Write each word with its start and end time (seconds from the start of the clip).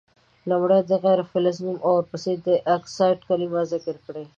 لومړی 0.49 0.79
د 0.89 0.91
غیر 1.03 1.19
فلز 1.31 1.57
نوم 1.65 1.77
او 1.85 1.91
ورپسي 1.97 2.33
د 2.45 2.47
اکسایډ 2.75 3.17
کلمه 3.27 3.61
ذکر 3.71 3.95
کیږي. 4.05 4.25